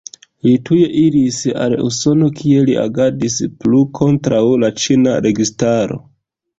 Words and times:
Li 0.45 0.53
tuj 0.69 0.79
iris 1.01 1.37
al 1.65 1.75
Usono, 1.89 2.31
kie 2.41 2.65
li 2.71 2.79
agadas 2.87 3.39
plu 3.63 3.85
kontraŭ 4.03 4.45
la 4.67 4.75
ĉina 4.83 5.19
registaro. 5.31 6.05